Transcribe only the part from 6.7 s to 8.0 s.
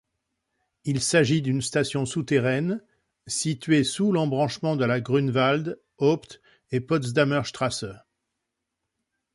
et Potsdamerstraße.